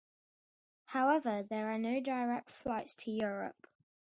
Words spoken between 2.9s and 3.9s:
to Europe.